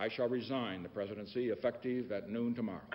I 0.00 0.08
shall 0.08 0.28
resign 0.28 0.84
the 0.84 0.88
presidency 0.88 1.50
effective 1.50 2.12
at 2.12 2.28
noon 2.28 2.54
tomorrow. 2.54 2.86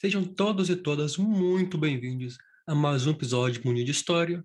Sejam 0.00 0.24
todos 0.24 0.70
e 0.70 0.76
todas 0.76 1.18
muito 1.18 1.76
bem-vindos 1.76 2.38
a 2.66 2.74
mais 2.74 3.06
um 3.06 3.10
episódio 3.10 3.60
de 3.60 3.66
Munir 3.66 3.84
de 3.84 3.90
História. 3.90 4.42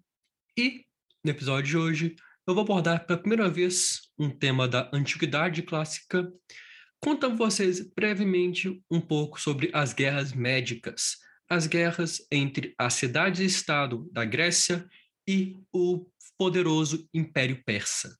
E, 0.57 0.85
no 1.23 1.31
episódio 1.31 1.69
de 1.69 1.77
hoje, 1.77 2.15
eu 2.45 2.53
vou 2.53 2.63
abordar 2.63 3.07
pela 3.07 3.17
primeira 3.17 3.49
vez 3.49 4.01
um 4.19 4.29
tema 4.29 4.67
da 4.67 4.89
Antiguidade 4.93 5.63
Clássica, 5.63 6.29
contando 7.01 7.37
vocês 7.37 7.79
brevemente 7.95 8.83
um 8.91 8.99
pouco 8.99 9.39
sobre 9.39 9.71
as 9.73 9.93
guerras 9.93 10.33
médicas, 10.33 11.25
as 11.49 11.67
guerras 11.67 12.25
entre 12.31 12.73
as 12.77 12.93
cidades-estado 12.95 14.09
da 14.11 14.25
Grécia 14.25 14.87
e 15.27 15.57
o 15.73 16.05
poderoso 16.37 17.07
Império 17.13 17.63
Persa. 17.65 18.17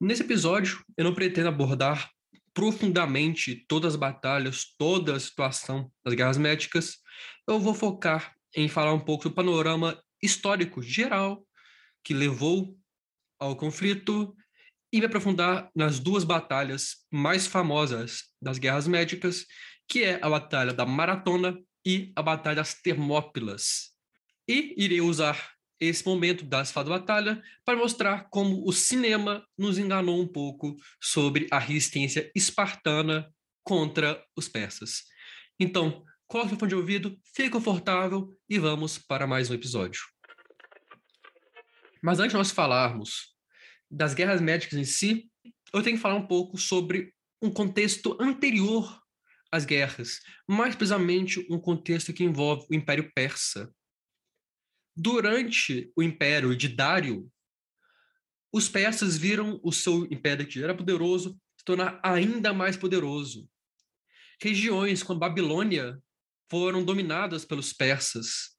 Nesse 0.00 0.22
episódio, 0.22 0.84
eu 0.96 1.04
não 1.04 1.14
pretendo 1.14 1.48
abordar 1.48 2.10
profundamente 2.52 3.64
todas 3.68 3.94
as 3.94 4.00
batalhas, 4.00 4.74
toda 4.78 5.16
a 5.16 5.20
situação 5.20 5.90
das 6.04 6.14
guerras 6.14 6.38
médicas. 6.38 6.98
Eu 7.48 7.58
vou 7.58 7.74
focar 7.74 8.34
em 8.54 8.68
falar 8.68 8.92
um 8.92 9.00
pouco 9.00 9.28
do 9.28 9.34
panorama 9.34 10.00
histórico 10.22 10.80
geral 10.80 11.44
que 12.04 12.14
levou 12.14 12.78
ao 13.40 13.56
conflito 13.56 14.34
e 14.92 15.00
me 15.00 15.06
aprofundar 15.06 15.68
nas 15.74 15.98
duas 15.98 16.22
batalhas 16.22 17.04
mais 17.12 17.46
famosas 17.46 18.30
das 18.40 18.58
guerras 18.58 18.86
médicas, 18.86 19.44
que 19.88 20.04
é 20.04 20.20
a 20.22 20.30
Batalha 20.30 20.72
da 20.72 20.86
Maratona 20.86 21.58
e 21.84 22.12
a 22.16 22.22
Batalha 22.22 22.56
das 22.56 22.74
Termópilas. 22.74 23.92
E 24.48 24.74
irei 24.76 25.00
usar 25.00 25.54
esse 25.80 26.04
momento 26.06 26.44
da 26.44 26.64
Fada 26.64 26.90
Batalha 26.90 27.42
para 27.64 27.76
mostrar 27.76 28.28
como 28.30 28.66
o 28.66 28.72
cinema 28.72 29.46
nos 29.58 29.78
enganou 29.78 30.20
um 30.20 30.26
pouco 30.26 30.76
sobre 31.00 31.46
a 31.50 31.58
resistência 31.58 32.30
espartana 32.34 33.28
contra 33.62 34.24
os 34.36 34.48
persas. 34.48 35.02
Então, 35.58 36.04
coloque 36.26 36.54
o 36.54 36.58
fone 36.58 36.70
de 36.70 36.74
ouvido, 36.76 37.18
fique 37.34 37.50
confortável 37.50 38.36
e 38.48 38.58
vamos 38.58 38.98
para 38.98 39.26
mais 39.26 39.50
um 39.50 39.54
episódio. 39.54 40.02
Mas 42.02 42.18
antes 42.18 42.32
de 42.32 42.36
nós 42.36 42.50
falarmos 42.50 43.34
das 43.90 44.14
guerras 44.14 44.40
médicas 44.40 44.78
em 44.78 44.84
si, 44.84 45.30
eu 45.72 45.82
tenho 45.82 45.96
que 45.96 46.02
falar 46.02 46.16
um 46.16 46.26
pouco 46.26 46.58
sobre 46.58 47.14
um 47.42 47.50
contexto 47.50 48.16
anterior 48.20 49.03
às 49.54 49.64
guerras, 49.64 50.20
mais 50.48 50.74
precisamente 50.74 51.46
um 51.48 51.58
contexto 51.58 52.12
que 52.12 52.24
envolve 52.24 52.66
o 52.68 52.74
Império 52.74 53.10
Persa. 53.14 53.72
Durante 54.96 55.92
o 55.96 56.02
Império 56.02 56.56
de 56.56 56.68
Dário, 56.68 57.30
os 58.52 58.68
persas 58.68 59.16
viram 59.16 59.60
o 59.62 59.72
seu 59.72 60.04
império 60.12 60.46
que 60.46 60.62
era 60.62 60.76
poderoso 60.76 61.40
se 61.56 61.64
tornar 61.64 62.00
ainda 62.04 62.52
mais 62.52 62.76
poderoso. 62.76 63.48
Regiões 64.40 65.02
como 65.02 65.18
Babilônia 65.18 66.00
foram 66.50 66.84
dominadas 66.84 67.44
pelos 67.44 67.72
persas. 67.72 68.56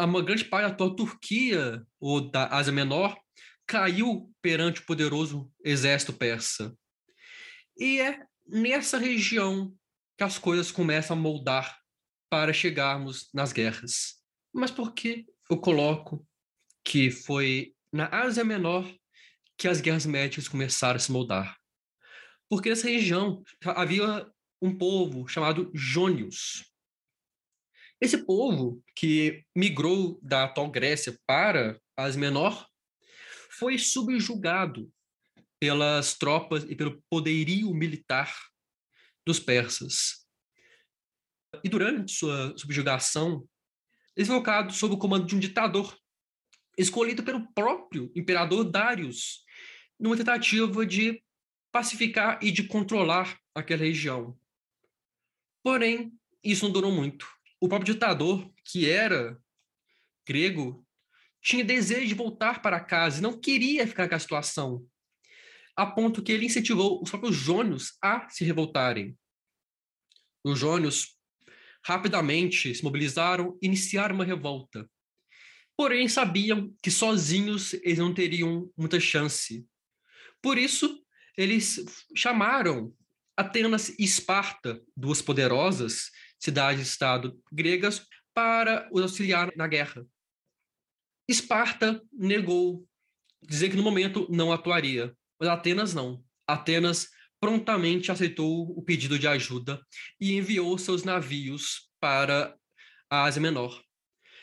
Uma 0.00 0.22
grande 0.22 0.44
parte 0.44 0.68
da 0.68 0.72
atual 0.72 0.94
Turquia, 0.94 1.84
ou 1.98 2.30
da 2.30 2.46
Ásia 2.56 2.72
Menor, 2.72 3.16
caiu 3.66 4.32
perante 4.40 4.80
o 4.80 4.86
poderoso 4.86 5.50
exército 5.64 6.12
persa. 6.12 6.76
E 7.76 8.00
é 8.00 8.24
nessa 8.48 8.98
região 8.98 9.72
que 10.16 10.24
as 10.24 10.38
coisas 10.38 10.72
começam 10.72 11.16
a 11.16 11.20
moldar 11.20 11.78
para 12.30 12.52
chegarmos 12.52 13.28
nas 13.32 13.52
guerras. 13.52 14.16
Mas 14.52 14.70
por 14.70 14.94
que 14.94 15.26
eu 15.50 15.58
coloco 15.58 16.26
que 16.84 17.10
foi 17.10 17.74
na 17.92 18.08
Ásia 18.08 18.44
Menor 18.44 18.90
que 19.56 19.68
as 19.68 19.80
guerras 19.80 20.06
médicas 20.06 20.48
começaram 20.48 20.96
a 20.96 21.00
se 21.00 21.12
moldar? 21.12 21.56
Porque 22.48 22.70
nessa 22.70 22.88
região 22.88 23.42
havia 23.64 24.26
um 24.60 24.76
povo 24.76 25.28
chamado 25.28 25.70
Jônios. 25.74 26.64
Esse 28.00 28.24
povo 28.24 28.82
que 28.94 29.44
migrou 29.54 30.18
da 30.22 30.44
atual 30.44 30.70
Grécia 30.70 31.18
para 31.26 31.80
a 31.96 32.04
Ásia 32.04 32.20
Menor 32.20 32.66
foi 33.50 33.78
subjugado 33.78 34.90
pelas 35.60 36.14
tropas 36.14 36.64
e 36.64 36.74
pelo 36.74 37.02
poderio 37.10 37.72
militar 37.74 38.34
dos 39.26 39.40
persas. 39.40 40.26
E 41.64 41.68
durante 41.68 42.12
sua 42.12 42.56
subjugação, 42.56 43.46
eles 44.16 44.28
foram 44.28 44.42
colocados 44.42 44.76
sob 44.76 44.94
o 44.94 44.98
comando 44.98 45.26
de 45.26 45.34
um 45.34 45.38
ditador, 45.38 45.96
escolhido 46.76 47.22
pelo 47.22 47.52
próprio 47.52 48.10
imperador 48.14 48.64
Darius, 48.64 49.44
numa 49.98 50.16
tentativa 50.16 50.86
de 50.86 51.22
pacificar 51.72 52.38
e 52.42 52.50
de 52.50 52.64
controlar 52.64 53.38
aquela 53.54 53.82
região. 53.82 54.38
Porém, 55.62 56.12
isso 56.42 56.64
não 56.64 56.72
durou 56.72 56.92
muito. 56.92 57.26
O 57.60 57.68
próprio 57.68 57.92
ditador, 57.92 58.48
que 58.64 58.88
era 58.88 59.36
grego, 60.26 60.86
tinha 61.42 61.64
desejo 61.64 62.06
de 62.06 62.14
voltar 62.14 62.62
para 62.62 62.80
casa 62.80 63.18
e 63.18 63.22
não 63.22 63.38
queria 63.38 63.86
ficar 63.86 64.08
com 64.08 64.14
a 64.14 64.18
situação, 64.18 64.86
a 65.78 65.86
ponto 65.86 66.20
que 66.20 66.32
ele 66.32 66.46
incentivou 66.46 67.00
os 67.00 67.08
próprios 67.08 67.36
jônios 67.36 67.96
a 68.02 68.28
se 68.28 68.44
revoltarem. 68.44 69.16
Os 70.42 70.58
jônios 70.58 71.16
rapidamente 71.84 72.74
se 72.74 72.82
mobilizaram 72.82 73.56
e 73.62 73.66
iniciaram 73.66 74.16
uma 74.16 74.24
revolta. 74.24 74.90
Porém, 75.76 76.08
sabiam 76.08 76.74
que 76.82 76.90
sozinhos 76.90 77.74
eles 77.74 77.98
não 77.98 78.12
teriam 78.12 78.68
muita 78.76 78.98
chance. 78.98 79.64
Por 80.42 80.58
isso, 80.58 81.00
eles 81.36 81.84
chamaram 82.16 82.92
Atenas 83.36 83.90
e 83.90 84.02
Esparta, 84.02 84.82
duas 84.96 85.22
poderosas 85.22 86.10
cidades-estado 86.40 87.40
gregas, 87.52 88.04
para 88.34 88.88
os 88.92 89.02
auxiliar 89.02 89.52
na 89.56 89.68
guerra. 89.68 90.04
Esparta 91.28 92.02
negou, 92.12 92.84
dizer 93.42 93.70
que 93.70 93.76
no 93.76 93.82
momento 93.84 94.26
não 94.28 94.52
atuaria, 94.52 95.16
mas 95.38 95.48
Atenas 95.48 95.94
não. 95.94 96.22
Atenas 96.46 97.08
prontamente 97.40 98.10
aceitou 98.10 98.70
o 98.76 98.82
pedido 98.82 99.18
de 99.18 99.28
ajuda 99.28 99.80
e 100.20 100.34
enviou 100.34 100.76
seus 100.76 101.04
navios 101.04 101.88
para 102.00 102.56
a 103.08 103.24
Ásia 103.24 103.40
Menor. 103.40 103.82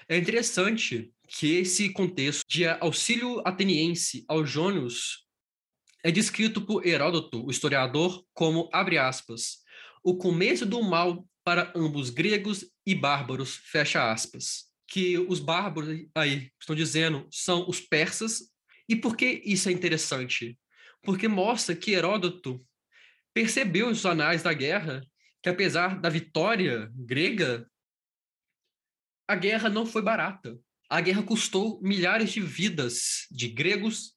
É 0.08 0.18
interessante 0.18 1.12
que 1.28 1.56
esse 1.56 1.92
contexto 1.92 2.44
de 2.48 2.68
auxílio 2.68 3.42
ateniense 3.46 4.24
aos 4.28 4.50
jônios 4.50 5.26
é 6.04 6.12
descrito 6.12 6.62
por 6.62 6.86
Heródoto, 6.86 7.46
o 7.46 7.50
historiador, 7.50 8.24
como, 8.34 8.70
abre 8.72 8.98
aspas, 8.98 9.58
o 10.04 10.16
começo 10.16 10.66
do 10.66 10.82
mal 10.84 11.28
para 11.44 11.74
ambos 11.76 12.12
gregos 12.12 12.66
e 12.86 12.94
bárbaros, 12.94 13.56
fecha 13.56 14.12
aspas 14.12 14.66
que 14.88 15.18
os 15.18 15.40
bárbaros 15.40 16.06
aí 16.16 16.52
estão 16.60 16.76
dizendo 16.76 17.28
são 17.32 17.68
os 17.68 17.80
persas. 17.80 18.52
E 18.88 18.96
por 18.96 19.18
que 19.18 19.42
isso 19.44 19.70
é 19.70 19.72
interessante? 19.72 20.58
Porque 21.06 21.28
mostra 21.28 21.76
que 21.76 21.92
Heródoto 21.92 22.66
percebeu 23.34 23.90
nos 23.90 24.06
anais 24.06 24.42
da 24.44 24.54
guerra 24.54 25.06
que, 25.42 25.50
apesar 25.50 26.00
da 26.00 26.10
vitória 26.10 26.92
grega, 26.96 27.70
a 29.28 29.36
guerra 29.36 29.70
não 29.70 29.86
foi 29.86 30.02
barata. 30.02 30.58
A 30.90 31.02
guerra 31.02 31.24
custou 31.24 31.80
milhares 31.82 32.32
de 32.32 32.42
vidas 32.42 33.28
de 33.32 33.48
gregos. 33.48 34.16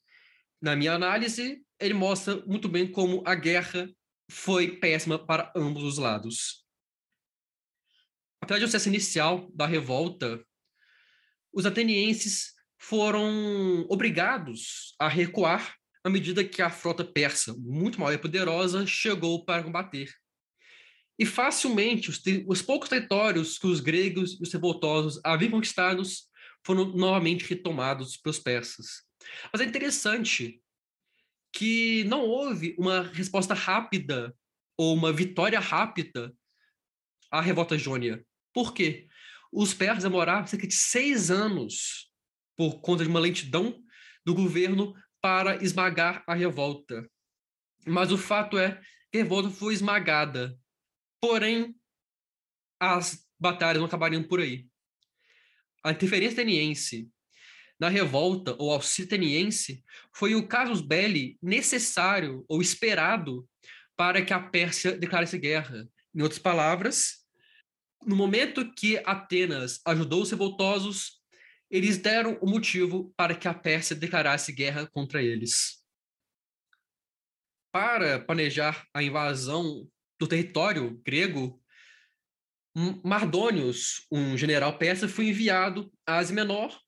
Na 0.61 0.75
minha 0.75 0.93
análise, 0.93 1.63
ele 1.79 1.95
mostra 1.95 2.45
muito 2.47 2.69
bem 2.69 2.91
como 2.91 3.23
a 3.27 3.35
guerra 3.35 3.89
foi 4.31 4.79
péssima 4.79 5.19
para 5.19 5.53
ambos 5.57 5.83
os 5.83 5.99
lados. 5.99 6.65
Apesar 8.41 8.61
do 8.61 8.67
sucesso 8.67 8.89
inicial 8.89 9.51
da 9.53 9.67
revolta 9.67 10.43
os 11.53 11.67
atenienses 11.67 12.55
foram 12.79 13.87
obrigados 13.89 14.95
a 14.99 15.09
recuar 15.09 15.78
à 16.09 16.11
medida 16.11 16.43
que 16.43 16.63
a 16.63 16.71
frota 16.71 17.05
persa, 17.05 17.55
muito 17.59 18.01
maior 18.01 18.15
e 18.15 18.19
poderosa, 18.19 18.87
chegou 18.87 19.45
para 19.45 19.63
combater. 19.63 20.11
E 21.19 21.27
facilmente, 21.27 22.09
os, 22.09 22.23
os 22.47 22.63
poucos 22.63 22.89
territórios 22.89 23.59
que 23.59 23.67
os 23.67 23.81
gregos 23.81 24.39
e 24.41 24.43
os 24.43 24.51
revoltosos 24.51 25.21
haviam 25.23 25.51
conquistados 25.51 26.27
foram 26.65 26.87
novamente 26.97 27.45
retomados 27.45 28.17
pelos 28.17 28.39
persas. 28.39 29.03
Mas 29.53 29.61
é 29.61 29.67
interessante 29.67 30.63
que 31.53 32.05
não 32.05 32.21
houve 32.21 32.75
uma 32.79 33.03
resposta 33.03 33.53
rápida 33.53 34.35
ou 34.79 34.95
uma 34.95 35.13
vitória 35.13 35.61
rápida 35.61 36.35
à 37.31 37.43
revolta 37.43 37.77
jônia. 37.77 38.25
Por 38.55 38.73
quê? 38.73 39.09
Os 39.53 39.75
persas 39.75 40.05
demoraram 40.05 40.47
cerca 40.47 40.67
de 40.67 40.75
seis 40.75 41.31
anos 41.31 42.11
por 42.57 42.81
conta 42.81 43.03
de 43.03 43.11
uma 43.11 43.21
lentidão 43.21 43.83
do 44.25 44.35
governo 44.35 44.95
para 45.29 45.63
esmagar 45.63 46.25
a 46.27 46.35
revolta. 46.35 47.07
Mas 47.87 48.11
o 48.11 48.17
fato 48.17 48.57
é 48.57 48.81
que 49.13 49.19
a 49.19 49.23
revolta 49.23 49.51
foi 49.51 49.75
esmagada. 49.75 50.59
Porém, 51.21 51.77
as 52.81 53.29
batalhas 53.39 53.77
não 53.77 53.85
acabariam 53.85 54.23
por 54.23 54.41
aí. 54.41 54.67
a 55.85 55.91
interferência 55.91 56.33
ateniense 56.33 57.11
na 57.79 57.91
revolta 57.91 58.57
ou 58.59 58.73
auxílio 58.73 59.07
ateniense 59.07 59.85
foi 60.15 60.35
o 60.35 60.49
casus 60.49 60.81
belli 60.81 61.37
necessário 61.43 62.43
ou 62.49 62.63
esperado 62.63 63.47
para 63.99 64.25
que 64.25 64.33
a 64.33 64.41
Pérsia 64.41 64.97
declarasse 64.97 65.37
guerra. 65.37 65.87
Em 66.15 66.23
outras 66.23 66.41
palavras, 66.41 67.19
no 68.03 68.17
momento 68.17 68.73
que 68.73 68.97
Atenas 69.05 69.79
ajudou 69.85 70.23
os 70.23 70.31
revoltosos, 70.31 71.18
eles 71.71 71.99
deram 71.99 72.39
o 72.41 72.49
motivo 72.49 73.13
para 73.17 73.35
que 73.35 73.47
a 73.47 73.55
Pérsia 73.55 73.95
declarasse 73.95 74.53
guerra 74.53 74.87
contra 74.87 75.23
eles. 75.23 75.85
Para 77.73 78.19
planejar 78.19 78.87
a 78.95 79.03
invasão 79.03 79.89
do 80.19 80.27
território 80.27 81.01
grego, 81.05 81.63
Mardônios, 83.05 84.07
um 84.11 84.37
general 84.37 84.79
persa, 84.79 85.09
foi 85.09 85.29
enviado 85.29 85.93
a 86.07 86.19
Ásia 86.19 86.35
Menor 86.35 86.81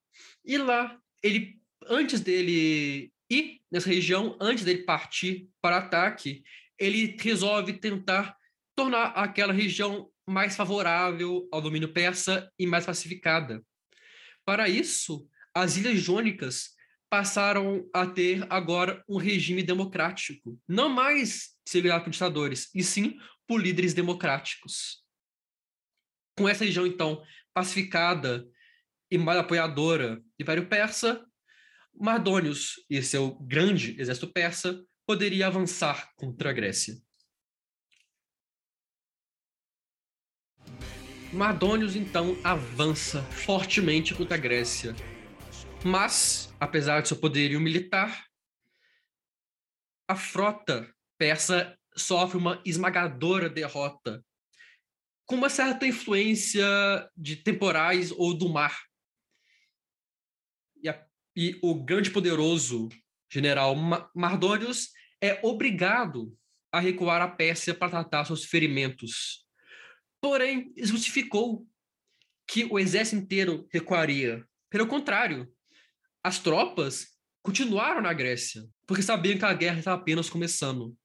e 0.45 0.57
lá 0.57 0.99
ele, 1.23 1.61
antes 1.87 2.21
dele 2.21 3.13
ir 3.29 3.61
nessa 3.71 3.89
região, 3.89 4.37
antes 4.41 4.65
dele 4.65 4.85
partir 4.85 5.49
para 5.61 5.79
ataque, 5.79 6.43
ele 6.79 7.17
resolve 7.21 7.75
tentar 7.75 8.37
tornar 8.75 9.09
aquela 9.09 9.53
região 9.53 10.11
mais 10.27 10.57
favorável 10.57 11.49
ao 11.53 11.61
domínio 11.61 11.93
persa 11.93 12.51
e 12.59 12.67
mais 12.67 12.87
pacificada. 12.87 13.63
Para 14.45 14.69
isso, 14.69 15.29
as 15.55 15.77
ilhas 15.77 16.01
jônicas 16.01 16.71
passaram 17.09 17.89
a 17.93 18.07
ter 18.07 18.47
agora 18.49 19.05
um 19.09 19.17
regime 19.17 19.63
democrático, 19.63 20.59
não 20.69 20.89
mais 20.89 21.57
segregado 21.67 22.05
por 22.05 22.11
ditadores, 22.11 22.71
e 22.75 22.85
sim 22.85 23.19
por 23.47 23.61
líderes 23.61 23.93
democráticos. 23.93 25.05
Com 26.39 26.49
essa 26.49 26.65
região, 26.65 26.87
então, 26.87 27.23
pacificada 27.53 28.47
e 29.11 29.19
mais 29.19 29.39
apoiadora 29.39 30.17
do 30.17 30.25
Império 30.39 30.69
Persa, 30.69 31.27
Mardônios 31.93 32.77
e 32.89 33.03
seu 33.03 33.35
grande 33.41 34.01
exército 34.01 34.33
persa 34.33 34.83
poderia 35.07 35.49
avançar 35.49 36.11
contra 36.15 36.51
a 36.51 36.53
Grécia. 36.53 36.95
Mardônios 41.33 41.95
então 41.95 42.37
avança 42.43 43.23
fortemente 43.23 44.15
contra 44.15 44.35
a 44.35 44.39
Grécia. 44.39 44.97
Mas, 45.85 46.53
apesar 46.59 47.01
de 47.01 47.09
seu 47.09 47.17
poderio 47.17 47.61
militar, 47.61 48.27
a 50.09 50.17
frota 50.17 50.93
persa 51.17 51.79
sofre 51.97 52.37
uma 52.37 52.61
esmagadora 52.67 53.49
derrota, 53.49 54.25
com 55.25 55.37
uma 55.37 55.49
certa 55.49 55.87
influência 55.87 56.67
de 57.17 57.37
temporais 57.37 58.11
ou 58.11 58.37
do 58.37 58.49
mar. 58.49 58.77
E, 60.83 60.89
a, 60.89 61.07
e 61.37 61.57
o 61.63 61.75
grande 61.77 62.11
poderoso 62.11 62.89
general 63.31 63.77
Mardônios 64.17 64.89
é 65.23 65.39
obrigado 65.47 66.37
a 66.73 66.81
recuar 66.81 67.23
à 67.23 67.29
Pérsia 67.29 67.73
para 67.73 67.91
tratar 67.91 68.25
seus 68.25 68.45
ferimentos 68.45 69.49
Porém, 70.21 70.73
justificou 70.77 71.67
que 72.47 72.65
o 72.65 72.79
exército 72.79 73.23
inteiro 73.23 73.67
recuaria. 73.73 74.45
Pelo 74.69 74.87
contrário, 74.87 75.53
as 76.23 76.39
tropas 76.39 77.09
continuaram 77.43 78.03
na 78.03 78.13
Grécia, 78.13 78.63
porque 78.87 79.03
sabiam 79.03 79.39
que 79.39 79.45
a 79.45 79.55
guerra 79.55 79.79
estava 79.79 80.01
apenas 80.01 80.29
começando. 80.29 80.97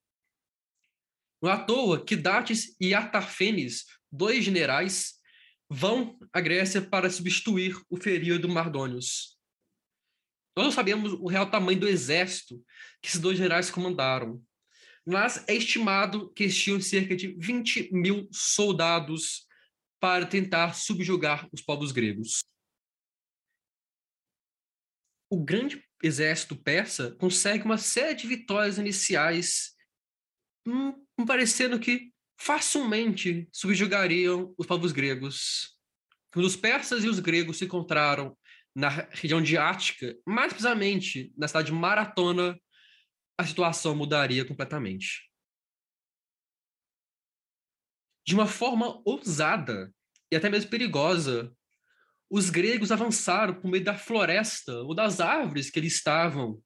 Não 1.41 1.50
é 1.50 1.53
à 1.53 1.63
toa 1.63 2.03
que 2.03 2.15
Dates 2.15 2.75
e 2.79 2.94
Artafenes, 2.94 3.85
dois 4.12 4.44
generais, 4.44 5.15
vão 5.69 6.18
à 6.33 6.41
Grécia 6.41 6.81
para 6.81 7.09
substituir 7.09 7.79
o 7.89 7.97
ferido 7.97 8.50
Mardônios. 8.50 9.38
Nós 10.57 10.65
não 10.65 10.71
sabemos 10.71 11.13
o 11.13 11.27
real 11.27 11.50
tamanho 11.50 11.79
do 11.79 11.88
exército 11.88 12.63
que 13.01 13.09
esses 13.09 13.19
dois 13.19 13.38
generais 13.38 13.69
comandaram, 13.69 14.41
mas 15.06 15.44
é 15.48 15.54
estimado 15.54 16.31
que 16.34 16.44
existiam 16.44 16.81
cerca 16.81 17.16
de 17.16 17.36
20 17.38 17.94
mil 17.94 18.28
soldados 18.31 19.46
para 20.00 20.25
tentar 20.25 20.74
subjugar 20.74 21.48
os 21.52 21.62
povos 21.62 21.92
gregos. 21.92 22.44
O 25.30 25.44
grande 25.44 25.84
exército 26.04 26.56
persa 26.56 27.16
consegue 27.16 27.66
uma 27.66 27.78
série 27.78 28.16
de 28.16 28.28
vitórias 28.28 28.78
iniciais, 28.78 29.75
hum, 30.66 30.94
parecendo 31.25 31.80
que 31.80 32.12
facilmente 32.38 33.48
subjugariam 33.52 34.54
os 34.57 34.68
povos 34.68 34.92
gregos. 34.92 35.75
Quando 36.31 36.46
os 36.46 36.56
persas 36.56 37.04
e 37.04 37.07
os 37.07 37.19
gregos 37.19 37.57
se 37.57 37.66
encontraram 37.66 38.38
na 38.75 38.90
região 38.90 39.42
de 39.42 39.57
Ática, 39.57 40.16
mais 40.25 40.52
precisamente 40.52 41.34
na 41.38 41.48
cidade 41.48 41.68
de 41.68 41.74
Maratona, 41.74 42.60
a 43.37 43.45
situação 43.45 43.95
mudaria 43.95 44.45
completamente. 44.45 45.29
De 48.25 48.33
uma 48.33 48.47
forma 48.47 49.01
ousada 49.05 49.93
e 50.31 50.35
até 50.35 50.49
mesmo 50.49 50.69
perigosa, 50.69 51.55
os 52.29 52.49
gregos 52.49 52.91
avançaram 52.91 53.53
por 53.53 53.69
meio 53.69 53.83
da 53.83 53.97
floresta 53.97 54.73
ou 54.81 54.95
das 54.95 55.19
árvores 55.19 55.69
que 55.69 55.79
eles 55.79 55.93
estavam, 55.93 56.61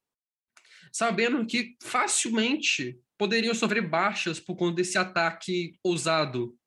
sabendo 0.92 1.45
que 1.45 1.75
facilmente 1.81 2.98
poderiam 3.18 3.54
sofrer 3.54 3.88
baixas 3.88 4.39
por 4.39 4.56
conta 4.56 4.77
desse 4.77 4.98
ataque 4.98 5.77
ousado. 5.83 6.57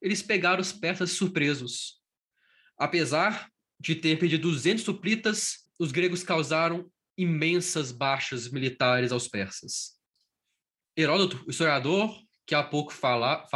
Eles 0.00 0.22
pegaram 0.22 0.60
os 0.60 0.72
persas 0.72 1.10
surpresos. 1.12 2.00
Apesar 2.78 3.50
de 3.78 3.96
ter 3.96 4.18
perdido 4.18 4.48
200 4.48 4.84
suplitas, 4.84 5.68
os 5.78 5.90
gregos 5.90 6.22
causaram 6.22 6.90
imensas 7.20 7.92
baixas 7.92 8.50
militares 8.50 9.12
aos 9.12 9.28
persas. 9.28 9.98
Heródoto, 10.96 11.44
o 11.46 11.50
historiador, 11.50 12.18
que 12.46 12.54
há 12.54 12.62
pouco 12.62 12.92
fala, 12.92 13.46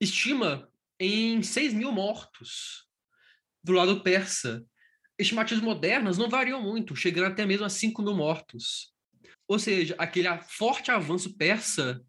estima 0.00 0.70
em 0.98 1.42
6 1.42 1.74
mil 1.74 1.90
mortos 1.90 2.86
do 3.64 3.72
lado 3.72 4.00
persa. 4.02 4.64
Estimativas 5.18 5.62
modernas 5.62 6.16
não 6.16 6.28
variam 6.28 6.62
muito, 6.62 6.94
chegando 6.94 7.32
até 7.32 7.44
mesmo 7.44 7.66
a 7.66 7.70
5 7.70 8.00
mil 8.00 8.14
mortos. 8.14 8.94
Ou 9.48 9.58
seja, 9.58 9.96
aquele 9.98 10.28
forte 10.48 10.90
avanço 10.90 11.36
persa 11.36 12.00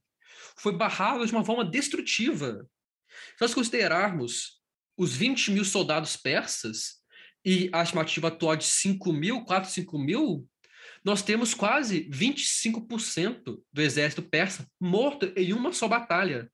foi 0.57 0.77
barrado 0.77 1.25
de 1.25 1.31
uma 1.31 1.43
forma 1.43 1.65
destrutiva. 1.65 2.69
Se 3.09 3.41
nós 3.41 3.53
considerarmos 3.55 4.61
os 4.95 5.15
20 5.15 5.51
mil 5.51 5.65
soldados 5.65 6.15
persas, 6.15 7.02
e 7.45 7.69
a 7.73 7.83
estimativa 7.83 8.29
atual 8.29 8.55
de 8.55 8.63
5 8.65 9.11
mil, 9.11 9.43
4, 9.43 9.69
5 9.69 9.99
mil, 9.99 10.47
nós 11.03 11.21
temos 11.21 11.53
quase 11.53 12.09
25% 12.09 13.61
do 13.71 13.81
exército 13.81 14.21
persa 14.21 14.69
morto 14.79 15.31
em 15.35 15.51
uma 15.51 15.73
só 15.73 15.87
batalha. 15.87 16.49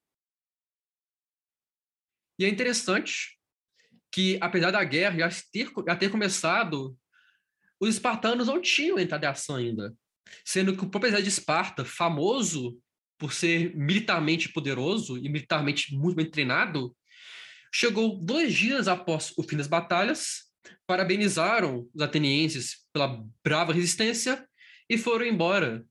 E 2.39 2.45
é 2.45 2.49
interessante 2.49 3.37
que, 4.11 4.37
apesar 4.41 4.71
da 4.71 4.83
guerra 4.83 5.29
já 5.29 5.43
ter, 5.51 5.71
já 5.87 5.95
ter 5.95 6.09
começado, 6.09 6.97
os 7.79 7.89
espartanos 7.89 8.47
não 8.47 8.61
tinham 8.61 8.97
entrado 8.97 9.23
em 9.23 9.27
ação 9.27 9.57
ainda. 9.57 9.95
Sendo 10.43 10.75
que 10.75 10.83
o 10.83 10.89
próprio 10.89 11.09
exército 11.09 11.29
de 11.29 11.39
Esparta, 11.39 11.85
famoso 11.85 12.79
por 13.17 13.33
ser 13.33 13.75
militarmente 13.75 14.49
poderoso 14.49 15.17
e 15.17 15.29
militarmente 15.29 15.93
muito 15.93 16.15
bem 16.15 16.29
treinado, 16.29 16.95
chegou 17.71 18.17
dois 18.17 18.53
dias 18.53 18.87
após 18.87 19.33
o 19.37 19.43
fim 19.43 19.57
das 19.57 19.67
batalhas 19.67 20.48
parabenizaram 20.85 21.89
os 21.93 22.01
atenienses 22.01 22.85
pela 22.91 23.23
brava 23.43 23.73
resistência 23.73 24.47
e 24.89 24.97
foram 24.97 25.25
embora. 25.25 25.85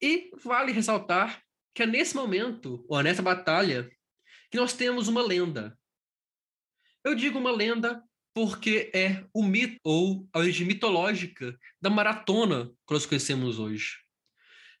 E 0.00 0.30
vale 0.42 0.72
ressaltar 0.72 1.42
que 1.74 1.82
é 1.82 1.86
nesse 1.86 2.14
momento, 2.14 2.84
ou 2.88 3.02
nessa 3.02 3.22
batalha, 3.22 3.90
que 4.50 4.56
nós 4.56 4.72
temos 4.72 5.08
uma 5.08 5.22
lenda. 5.22 5.78
Eu 7.04 7.14
digo 7.14 7.38
uma 7.38 7.50
lenda 7.50 8.02
porque 8.34 8.90
é 8.94 9.24
o 9.32 9.42
mito, 9.42 9.78
ou 9.82 10.28
a 10.32 10.38
origem 10.38 10.66
mitológica 10.66 11.58
da 11.80 11.90
maratona 11.90 12.66
que 12.86 12.94
nós 12.94 13.04
conhecemos 13.04 13.58
hoje. 13.58 13.96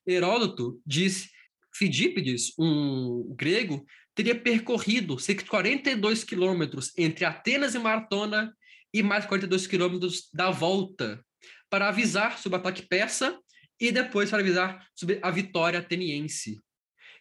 Heródoto 0.06 0.80
diz 0.86 1.28
Fidípides, 1.74 2.52
um 2.58 3.34
grego, 3.36 3.84
teria 4.18 4.34
percorrido 4.34 5.16
cerca 5.16 5.44
de 5.44 5.48
42 5.48 6.24
quilômetros 6.24 6.92
entre 6.98 7.24
Atenas 7.24 7.76
e 7.76 7.78
Maratona 7.78 8.52
e 8.92 9.00
mais 9.00 9.24
42 9.26 9.68
quilômetros 9.68 10.28
da 10.34 10.50
volta 10.50 11.24
para 11.70 11.86
avisar 11.86 12.36
sobre 12.36 12.58
o 12.58 12.60
ataque 12.60 12.82
persa 12.82 13.38
e 13.78 13.92
depois 13.92 14.28
para 14.28 14.40
avisar 14.40 14.84
sobre 14.92 15.20
a 15.22 15.30
vitória 15.30 15.78
ateniense. 15.78 16.60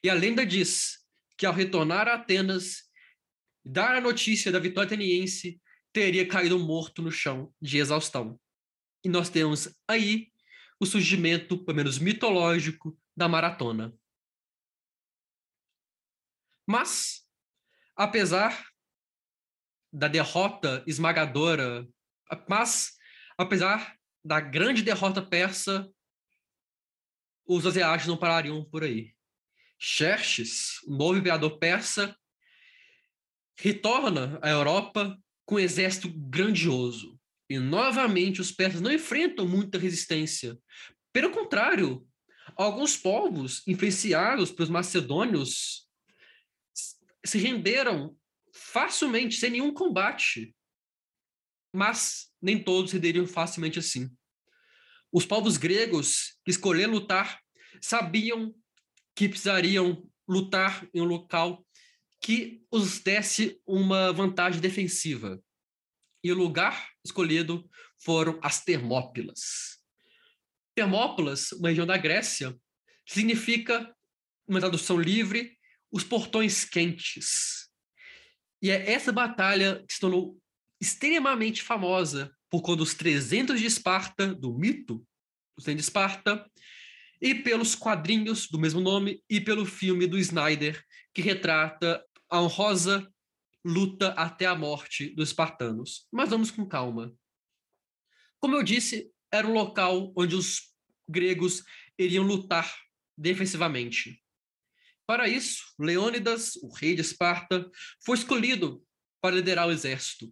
E 0.04 0.10
a 0.10 0.16
lenda 0.16 0.44
diz 0.44 0.98
que 1.38 1.46
ao 1.46 1.54
retornar 1.54 2.08
a 2.08 2.16
Atenas, 2.16 2.86
dar 3.63 3.94
a 3.94 4.01
notícia 4.01 4.51
da 4.51 4.58
vitória 4.58 4.88
ateniense, 4.88 5.62
teria 5.94 6.27
caído 6.27 6.58
morto 6.58 7.04
no 7.04 7.12
chão 7.12 7.54
de 7.62 7.77
exaustão. 7.77 8.39
E 9.06 9.10
nós 9.10 9.30
temos 9.30 9.70
aí 9.88 10.30
o 10.80 10.86
surgimento, 10.88 11.63
pelo 11.63 11.77
menos 11.77 12.00
mitológico, 12.00 12.98
da 13.16 13.27
maratona. 13.27 13.94
Mas, 16.68 17.26
apesar 17.96 18.68
da 19.92 20.10
derrota 20.10 20.84
esmagadora, 20.86 21.88
mas 22.48 22.98
apesar 23.38 23.96
da 24.24 24.42
grande 24.42 24.82
derrota 24.82 25.22
persa, 25.22 25.90
os 27.46 27.66
asiáticos 27.66 28.08
não 28.08 28.18
parariam 28.18 28.66
por 28.66 28.84
aí. 28.84 29.16
Xerxes, 29.80 30.82
o 30.86 30.92
novo 30.92 31.18
imperador 31.18 31.58
persa, 31.58 32.18
retorna 33.58 34.38
à 34.42 34.50
Europa 34.50 35.18
com 35.46 35.56
um 35.56 35.60
exército 35.60 36.10
grandioso. 36.10 37.18
E 37.50 37.58
novamente 37.58 38.42
os 38.42 38.52
persas 38.52 38.82
não 38.82 38.92
enfrentam 38.92 39.48
muita 39.48 39.78
resistência. 39.78 40.58
Pelo 41.14 41.32
contrário, 41.32 42.06
alguns 42.58 42.98
povos 42.98 43.66
influenciados 43.66 44.52
pelos 44.52 44.70
macedônios 44.70 45.87
se 47.28 47.38
renderam 47.38 48.18
facilmente, 48.54 49.38
sem 49.38 49.52
nenhum 49.52 49.74
combate. 49.74 50.56
Mas 51.74 52.32
nem 52.42 52.64
todos 52.64 52.92
renderiam 52.92 53.28
facilmente 53.28 53.80
assim. 53.80 54.10
Os 55.12 55.26
povos 55.26 55.58
gregos 55.58 56.38
que 56.44 56.52
escolheram 56.52 56.94
lutar 56.94 57.40
sabiam 57.82 58.54
que 59.16 59.30
precisariam 59.30 60.10
lutar 60.28 60.88
em 60.94 61.02
um 61.02 61.06
local 61.06 61.66
que 62.22 62.64
os 62.72 63.00
desse 63.00 63.60
uma 63.66 64.12
vantagem 64.12 64.60
defensiva. 64.60 65.42
E 66.24 66.32
o 66.32 66.36
lugar 66.36 66.90
escolhido 67.06 67.70
foram 68.04 68.40
as 68.42 68.64
Termópilas. 68.64 69.80
Termópilas, 70.76 71.52
uma 71.54 71.70
região 71.70 71.88
da 71.88 71.98
Grécia, 71.98 72.56
significa, 73.06 73.96
uma 74.48 74.60
tradução 74.60 75.00
livre, 75.00 75.57
os 75.91 76.03
portões 76.03 76.65
quentes. 76.65 77.70
E 78.62 78.70
é 78.70 78.91
essa 78.91 79.12
batalha 79.12 79.84
que 79.88 79.94
se 79.94 80.00
tornou 80.00 80.38
extremamente 80.79 81.62
famosa 81.62 82.32
por 82.50 82.62
conta 82.62 82.77
dos 82.77 82.94
300 82.94 83.60
de 83.60 83.65
Esparta, 83.65 84.34
do 84.34 84.58
mito, 84.58 85.06
os 85.58 85.63
300 85.63 85.84
de 85.84 85.89
Esparta, 85.89 86.51
e 87.22 87.36
pelos 87.36 87.75
quadrinhos 87.75 88.48
do 88.48 88.60
mesmo 88.60 88.79
nome 88.79 89.24
e 89.29 89.41
pelo 89.41 89.65
filme 89.65 90.06
do 90.08 90.17
Snyder, 90.17 90.84
que 91.13 91.22
retrata 91.22 92.03
a 92.29 92.41
honrosa 92.41 93.12
luta 93.65 94.10
até 94.10 94.46
a 94.46 94.56
morte 94.56 95.10
dos 95.15 95.29
espartanos. 95.29 96.08
Mas 96.12 96.29
vamos 96.29 96.51
com 96.51 96.65
calma. 96.65 97.13
Como 98.39 98.56
eu 98.56 98.63
disse, 98.63 99.12
era 99.32 99.48
um 99.48 99.53
local 99.53 100.13
onde 100.15 100.36
os 100.36 100.74
gregos 101.10 101.63
iriam 101.98 102.24
lutar 102.24 102.72
defensivamente. 103.17 104.22
Para 105.08 105.30
isso, 105.30 105.74
Leônidas, 105.80 106.58
o 106.58 106.68
rei 106.68 106.94
de 106.94 107.02
Esparta, 107.02 107.72
foi 108.06 108.18
escolhido 108.18 108.84
para 109.22 109.36
liderar 109.36 109.66
o 109.66 109.72
exército. 109.72 110.32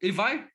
Ele 0.00 0.12
vai 0.12 0.48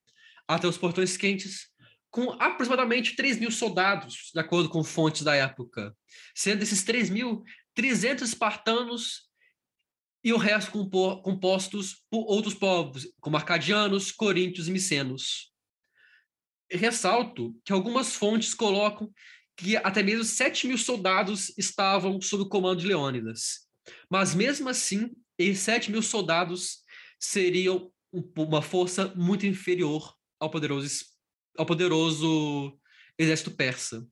até 0.48 0.68
os 0.68 0.78
portões 0.78 1.16
quentes 1.16 1.72
com 2.10 2.32
aproximadamente 2.42 3.16
3 3.16 3.40
mil 3.40 3.52
soldados, 3.52 4.32
de 4.34 4.40
acordo 4.40 4.70
com 4.70 4.84
fontes 4.84 5.22
da 5.22 5.36
época. 5.36 5.96
Sendo 6.34 6.64
esses 6.64 6.84
3 6.84 7.12
mil, 7.12 7.44
300 7.76 8.28
espartanos 8.28 9.30
e 10.24 10.34
o 10.34 10.38
resto 10.38 10.90
compostos 11.22 12.04
por 12.10 12.26
outros 12.26 12.56
povos, 12.56 13.08
como 13.20 13.38
arcadianos, 13.38 14.12
coríntios 14.12 14.68
e 14.68 14.72
micenos. 14.72 15.54
Ressalto 16.72 17.56
que 17.64 17.74
algumas 17.74 18.16
fontes 18.16 18.56
colocam 18.56 19.14
que 19.56 19.78
até 19.78 20.02
mesmo 20.02 20.24
7 20.24 20.68
mil 20.68 20.78
soldados 20.78 21.56
estavam 21.58 22.20
sob 22.22 22.44
o 22.44 22.50
comando 22.50 22.82
de 22.82 22.88
Leônidas. 22.88 23.68
Mas 24.10 24.34
mesmo 24.34 24.70
assim, 24.70 25.12
esses 25.38 25.60
7 25.60 25.92
mil 25.92 26.02
soldados 26.02 26.80
seriam 27.20 27.92
uma 28.36 28.62
força 28.62 29.14
muito 29.16 29.46
inferior 29.46 30.16
ao 30.40 30.50
poderoso, 30.50 31.06
ao 31.58 31.66
poderoso 31.66 32.80
exército 33.18 33.52
persa. 33.52 34.08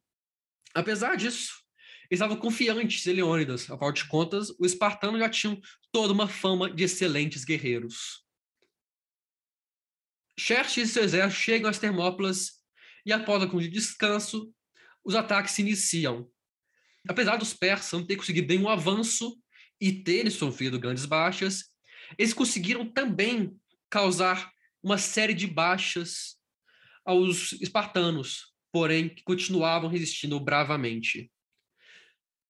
Apesar 0.74 1.16
disso, 1.16 1.62
eles 2.10 2.20
estavam 2.20 2.38
confiantes 2.38 3.06
em 3.08 3.14
Leônidas. 3.14 3.70
Afinal 3.70 3.92
de 3.92 4.08
contas, 4.08 4.50
os 4.52 4.72
espartanos 4.74 5.20
já 5.20 5.30
tinham 5.30 5.60
toda 5.92 6.14
uma 6.14 6.28
fama 6.28 6.70
de 6.70 6.84
excelentes 6.84 7.44
guerreiros. 7.44 8.26
Xerxes 10.38 10.90
e 10.90 10.94
seu 10.94 11.04
exército 11.04 11.42
chegam 11.42 11.70
às 11.70 11.80
Termópilas 11.80 12.62
e, 13.06 13.14
após 13.14 13.42
algum 13.42 13.60
de 13.60 13.70
descanso, 13.70 14.54
os 15.04 15.16
ataques 15.16 15.54
se 15.54 15.62
iniciam. 15.62 16.30
Apesar 17.08 17.38
dos 17.38 17.54
persas 17.54 17.92
não 17.94 18.06
terem 18.06 18.20
conseguido 18.20 18.48
nenhum 18.48 18.70
avanço 18.70 19.38
e 19.80 19.92
terem 19.92 20.30
sofrido 20.30 20.80
grandes 20.80 21.06
baixas, 21.06 21.66
eles 22.18 22.34
conseguiram 22.34 22.86
também 22.86 23.56
causar 23.90 24.52
uma 24.84 24.98
série 24.98 25.34
de 25.34 25.48
baixas 25.48 26.38
aos 27.06 27.54
espartanos, 27.54 28.54
porém 28.72 29.10
que 29.10 29.24
continuavam 29.24 29.90
resistindo 29.90 30.40
bravamente. 30.40 31.32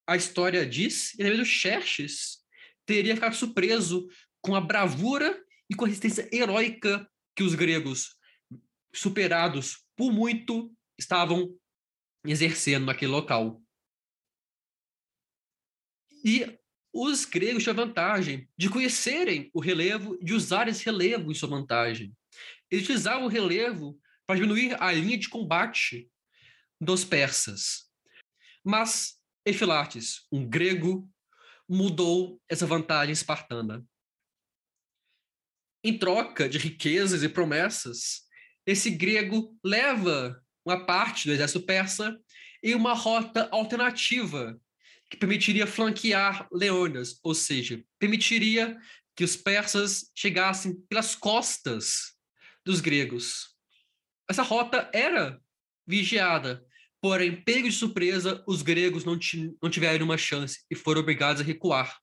A 0.08 0.16
história 0.16 0.66
diz, 0.66 1.18
e 1.18 1.24
mesmo 1.24 1.46
Xerxes 1.46 2.40
teria 2.86 3.16
ficado 3.16 3.36
surpreso 3.36 4.08
com 4.42 4.56
a 4.56 4.62
bravura 4.62 5.42
e 5.70 5.76
com 5.76 5.86
a 5.86 5.88
resistência 5.88 6.30
heróica 6.34 7.10
que 7.36 7.44
os 7.44 7.56
gregos, 7.56 8.18
superados 8.94 9.86
por 9.96 10.12
muito, 10.12 10.74
estavam 11.00 11.56
exercendo 12.26 12.86
naquele 12.86 13.12
local. 13.12 13.62
E 16.24 16.60
os 16.94 17.26
gregos 17.26 17.64
tinham 17.64 17.74
a 17.74 17.86
vantagem 17.86 18.50
de 18.58 18.70
conhecerem 18.70 19.50
o 19.54 19.60
relevo, 19.60 20.18
de 20.24 20.34
usar 20.34 20.68
esse 20.68 20.86
relevo 20.86 21.32
em 21.32 21.36
sua 21.36 21.50
vantagem. 21.50 22.16
Eles 22.70 22.84
utilizavam 22.84 23.26
o 23.26 23.30
relevo 23.30 24.00
para 24.26 24.36
diminuir 24.36 24.82
a 24.82 24.92
linha 24.92 25.18
de 25.18 25.30
combate 25.30 26.10
dos 26.80 27.04
persas. 27.04 27.90
Mas 28.64 29.22
Efilates, 29.46 30.28
um 30.32 30.48
grego 30.48 31.10
mudou 31.68 32.40
essa 32.48 32.68
vantagem 32.68 33.14
espartana. 33.14 33.86
Em 35.84 35.98
troca 35.98 36.48
de 36.48 36.60
riquezas 36.60 37.24
e 37.24 37.30
promessas, 37.30 38.28
esse 38.66 38.92
grego 38.92 39.58
leva 39.64 40.44
uma 40.66 40.86
parte 40.86 41.28
do 41.28 41.34
exército 41.34 41.66
persa 41.66 42.18
em 42.64 42.76
uma 42.76 42.94
rota 42.94 43.50
alternativa 43.52 44.60
que 45.10 45.18
permitiria 45.18 45.68
flanquear 45.68 46.48
Leônidas, 46.52 47.20
ou 47.24 47.34
seja, 47.36 47.84
permitiria 48.00 48.78
que 49.16 49.24
os 49.24 49.36
persas 49.36 50.12
chegassem 50.16 50.76
pelas 50.88 51.16
costas 51.16 52.14
dos 52.66 52.80
gregos. 52.80 53.50
Essa 54.30 54.44
rota 54.44 54.90
era 54.94 55.42
vigiada 55.86 56.66
Porém, 57.02 57.42
pego 57.42 57.68
de 57.68 57.76
surpresa, 57.76 58.44
os 58.46 58.62
gregos 58.62 59.04
não, 59.04 59.18
não 59.62 59.70
tiveram 59.72 60.06
uma 60.06 60.20
chance 60.20 60.64
e 60.70 60.76
foram 60.76 61.02
obrigados 61.02 61.42
a 61.42 61.44
recuar. 61.44 62.00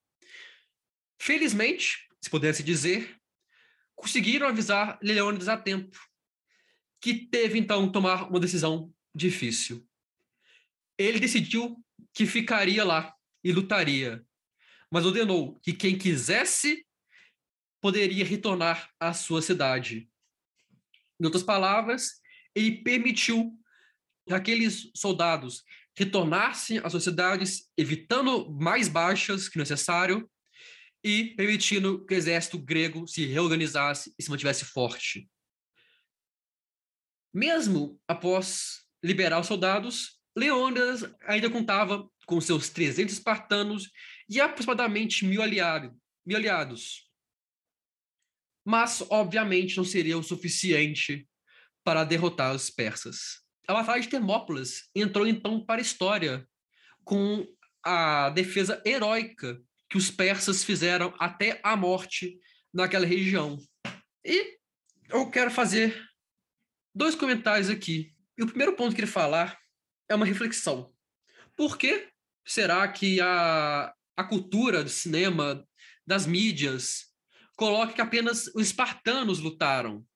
Felizmente, 1.23 2.09
se 2.21 2.29
pudesse 2.29 2.65
dizer, 2.65 3.17
conseguiram 3.95 4.49
avisar 4.49 4.99
Leônidas 5.00 5.49
a 5.49 5.57
tempo, 5.57 5.97
que 7.00 7.14
teve 7.14 7.59
então 7.59 7.90
tomar 7.90 8.28
uma 8.28 8.40
decisão 8.40 8.93
difícil. 9.14 9.87
Ele 10.97 11.21
decidiu 11.21 11.83
que 12.12 12.26
ficaria 12.26 12.85
lá 12.85 13.14
e 13.45 13.52
lutaria, 13.52 14.25
mas 14.90 15.05
ordenou 15.05 15.59
que 15.61 15.73
quem 15.73 15.97
quisesse 15.97 16.85
poderia 17.81 18.25
retornar 18.25 18.90
à 18.99 19.12
sua 19.12 19.40
cidade. 19.40 20.09
Em 21.21 21.25
outras 21.25 21.43
palavras, 21.43 22.21
ele 22.55 22.83
permitiu 22.83 23.52
aqueles 24.28 24.90
soldados 24.95 25.64
retornassem 25.99 26.78
às 26.78 26.93
suas 26.93 27.02
cidades, 27.02 27.69
evitando 27.76 28.49
mais 28.52 28.87
baixas 28.87 29.49
que 29.49 29.59
necessário 29.59 30.31
e 31.02 31.35
permitindo 31.35 32.05
que 32.07 32.14
o 32.14 32.17
exército 32.17 32.57
grego 32.57 33.07
se 33.09 33.26
reorganizasse 33.26 34.14
e 34.17 34.23
se 34.23 34.31
mantivesse 34.31 34.64
forte. 34.64 35.28
Mesmo 37.32 38.00
após 38.08 38.85
liberar 39.02 39.40
os 39.40 39.47
soldados, 39.47 40.18
Leônidas 40.37 41.04
ainda 41.23 41.50
contava 41.50 42.08
com 42.26 42.40
seus 42.40 42.68
300 42.68 43.14
espartanos 43.14 43.90
e 44.28 44.40
aproximadamente 44.40 45.25
mil, 45.25 45.42
aliado, 45.42 45.97
mil 46.25 46.37
aliados. 46.37 47.11
Mas, 48.64 49.02
obviamente, 49.08 49.76
não 49.76 49.85
seria 49.85 50.18
o 50.18 50.23
suficiente 50.23 51.26
para 51.82 52.04
derrotar 52.04 52.54
os 52.54 52.70
persas. 52.70 53.40
A 53.66 53.73
Batalha 53.73 54.00
de 54.00 54.08
Termópolis 54.08 54.88
entrou 54.94 55.26
então 55.26 55.64
para 55.64 55.80
a 55.80 55.82
história 55.82 56.47
com 57.04 57.47
a 57.82 58.30
defesa 58.30 58.82
heróica 58.85 59.61
que 59.88 59.97
os 59.97 60.11
persas 60.11 60.62
fizeram 60.62 61.14
até 61.18 61.61
a 61.64 61.76
morte 61.76 62.38
naquela 62.73 63.06
região. 63.06 63.58
E 64.25 64.58
eu 65.08 65.30
quero 65.30 65.50
fazer 65.50 66.08
dois 66.99 67.14
comentários 67.14 67.71
aqui. 67.71 68.12
E 68.37 68.43
o 68.43 68.47
primeiro 68.47 68.75
ponto 68.75 68.90
que 68.90 68.97
queria 68.97 69.11
falar 69.11 69.57
é 70.09 70.14
uma 70.14 70.26
reflexão. 70.26 70.93
Por 71.57 71.78
que 71.78 72.09
será 72.45 72.87
que 72.88 73.21
a, 73.21 73.95
a 74.17 74.25
cultura 74.25 74.83
do 74.83 74.90
cinema, 74.90 75.64
das 76.05 76.26
mídias, 76.26 77.09
coloca 77.57 77.93
que 77.93 78.00
apenas 78.00 78.49
os 78.49 78.67
espartanos 78.69 79.38
lutaram. 79.38 80.07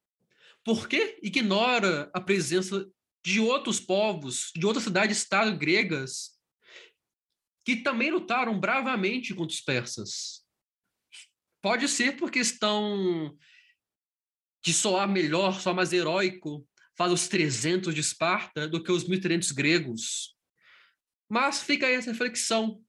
Por 0.64 0.88
que 0.88 1.18
ignora 1.22 2.10
a 2.14 2.20
presença 2.20 2.88
de 3.24 3.38
outros 3.38 3.78
povos, 3.78 4.50
de 4.54 4.64
outras 4.66 4.84
cidades-estado 4.84 5.56
gregas, 5.56 6.38
que 7.64 7.76
também 7.76 8.10
lutaram 8.10 8.58
bravamente 8.58 9.34
contra 9.34 9.54
os 9.54 9.60
persas? 9.60 10.44
Pode 11.60 11.86
ser 11.88 12.16
porque 12.16 12.40
estão 12.40 13.36
de 14.64 14.72
soar 14.72 15.08
melhor, 15.08 15.60
soar 15.60 15.74
mais 15.74 15.92
heróico, 15.92 16.66
faz 16.96 17.12
os 17.12 17.28
300 17.28 17.94
de 17.94 18.00
Esparta 18.00 18.68
do 18.68 18.82
que 18.82 18.92
os 18.92 19.04
1.300 19.04 19.54
gregos. 19.54 20.36
Mas 21.28 21.62
fica 21.62 21.86
aí 21.86 21.94
essa 21.94 22.10
reflexão. 22.10 22.82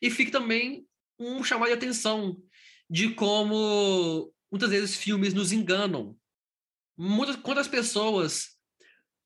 E 0.00 0.10
fica 0.10 0.30
também 0.30 0.86
um 1.18 1.42
chamado 1.42 1.68
de 1.68 1.74
atenção 1.74 2.40
de 2.88 3.14
como 3.14 4.32
muitas 4.50 4.70
vezes 4.70 4.96
filmes 4.96 5.34
nos 5.34 5.52
enganam. 5.52 6.16
Muitas, 6.96 7.36
quantas 7.36 7.68
pessoas, 7.68 8.56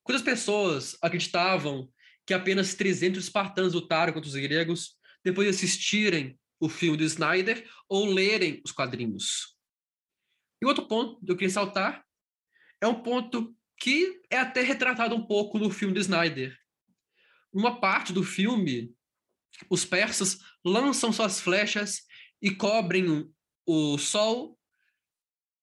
quantas 0.03 0.21
pessoas 0.21 0.97
acreditavam 1.01 1.91
que 2.25 2.33
apenas 2.33 2.73
300 2.73 3.23
espartanos 3.23 3.73
lutaram 3.73 4.13
contra 4.13 4.29
os 4.29 4.35
gregos 4.35 4.97
depois 5.23 5.47
de 5.47 5.55
assistirem 5.55 6.39
o 6.59 6.69
filme 6.69 6.97
do 6.97 7.03
Snyder 7.03 7.69
ou 7.89 8.05
lerem 8.05 8.61
os 8.65 8.71
quadrinhos. 8.71 9.57
E 10.61 10.65
outro 10.65 10.87
ponto 10.87 11.19
que 11.25 11.31
eu 11.31 11.35
queria 11.35 11.53
saltar 11.53 12.05
é 12.79 12.87
um 12.87 13.01
ponto 13.01 13.55
que 13.83 14.21
é 14.29 14.37
até 14.37 14.61
retratado 14.61 15.13
um 15.13 15.27
pouco 15.27 15.59
no 15.59 15.69
filme 15.69 15.93
do 15.93 15.99
Snyder. 15.99 16.57
Uma 17.51 17.81
parte 17.81 18.13
do 18.13 18.23
filme, 18.23 18.95
os 19.69 19.83
persas 19.83 20.37
lançam 20.63 21.11
suas 21.11 21.41
flechas 21.41 22.03
e 22.41 22.49
cobrem 22.49 23.29
o 23.65 23.97
sol. 23.97 24.57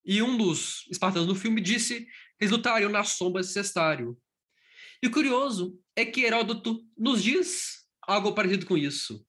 E 0.04 0.20
um 0.20 0.36
dos 0.36 0.86
espartanos 0.90 1.28
do 1.28 1.34
filme 1.34 1.62
disse 1.62 2.04
que 2.38 2.44
eles 2.44 2.90
na 2.90 3.04
sombra 3.04 3.40
de 3.40 3.48
Cestário. 3.48 4.20
E 5.02 5.06
o 5.06 5.10
curioso 5.10 5.80
é 5.96 6.04
que 6.04 6.20
Heródoto 6.20 6.78
nos 6.98 7.22
diz 7.22 7.86
algo 8.02 8.34
parecido 8.34 8.66
com 8.66 8.76
isso. 8.76 9.26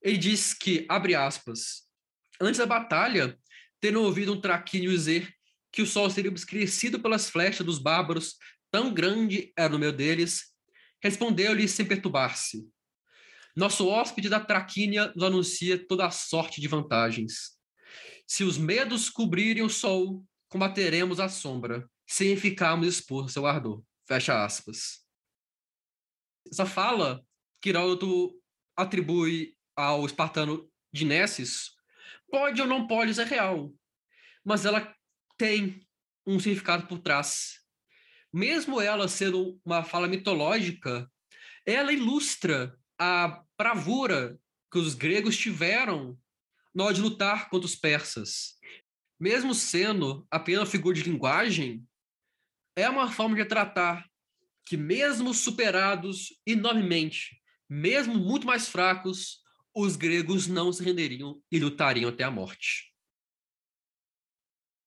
Ele 0.00 0.16
diz 0.16 0.54
que, 0.54 0.86
abre 0.88 1.14
aspas, 1.14 1.82
antes 2.40 2.56
da 2.56 2.64
batalha, 2.64 3.38
tendo 3.78 4.00
ouvido 4.00 4.32
um 4.32 4.40
traquínio 4.40 4.90
dizer 4.90 5.30
que 5.72 5.82
o 5.82 5.86
sol 5.86 6.10
seria 6.10 6.30
obscurecido 6.30 7.00
pelas 7.00 7.30
flechas 7.30 7.64
dos 7.64 7.78
bárbaros, 7.78 8.36
tão 8.70 8.92
grande 8.92 9.52
era 9.56 9.74
o 9.74 9.78
meio 9.78 9.92
deles, 9.92 10.52
respondeu-lhe 11.02 11.66
sem 11.66 11.86
perturbar-se. 11.86 12.68
Nosso 13.56 13.88
hóspede 13.88 14.28
da 14.28 14.40
Traquínia 14.40 15.12
nos 15.14 15.24
anuncia 15.24 15.78
toda 15.86 16.06
a 16.06 16.10
sorte 16.10 16.60
de 16.60 16.68
vantagens. 16.68 17.58
Se 18.26 18.44
os 18.44 18.56
medos 18.56 19.10
cobrirem 19.10 19.62
o 19.62 19.68
sol, 19.68 20.24
combateremos 20.48 21.20
a 21.20 21.28
sombra, 21.28 21.88
sem 22.06 22.36
ficarmos 22.36 22.86
expostos 22.86 23.36
ao 23.36 23.46
ardor. 23.46 23.82
Fecha 24.06 24.44
aspas. 24.44 25.02
Essa 26.50 26.66
fala 26.66 27.24
que 27.60 27.70
Heródoto 27.70 28.34
atribui 28.76 29.56
ao 29.76 30.04
espartano 30.04 30.70
Dinesses 30.92 31.70
pode 32.30 32.60
ou 32.60 32.66
não 32.66 32.86
pode 32.86 33.14
ser 33.14 33.26
real, 33.26 33.72
mas 34.44 34.64
ela 34.64 34.94
tem 35.42 35.84
um 36.24 36.38
significado 36.38 36.86
por 36.86 37.00
trás. 37.00 37.58
Mesmo 38.32 38.80
ela 38.80 39.08
sendo 39.08 39.60
uma 39.64 39.82
fala 39.82 40.06
mitológica, 40.06 41.10
ela 41.66 41.92
ilustra 41.92 42.78
a 42.96 43.42
bravura 43.58 44.38
que 44.70 44.78
os 44.78 44.94
gregos 44.94 45.36
tiveram 45.36 46.16
na 46.72 46.84
hora 46.84 46.94
de 46.94 47.00
lutar 47.00 47.50
contra 47.50 47.66
os 47.66 47.74
persas. 47.74 48.52
Mesmo 49.18 49.52
sendo 49.52 50.24
apenas 50.30 50.70
figura 50.70 50.94
de 50.94 51.10
linguagem, 51.10 51.84
é 52.76 52.88
uma 52.88 53.10
forma 53.10 53.34
de 53.34 53.44
tratar 53.44 54.08
que, 54.64 54.76
mesmo 54.76 55.34
superados 55.34 56.40
enormemente, 56.46 57.36
mesmo 57.68 58.14
muito 58.14 58.46
mais 58.46 58.68
fracos, 58.68 59.40
os 59.74 59.96
gregos 59.96 60.46
não 60.46 60.72
se 60.72 60.84
renderiam 60.84 61.42
e 61.50 61.58
lutariam 61.58 62.10
até 62.10 62.22
a 62.22 62.30
morte. 62.30 62.91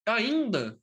Ainda 0.08 0.80